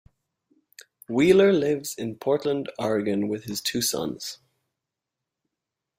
[1.07, 4.39] Wheeler lives in Portland, Oregon, with his twin sons.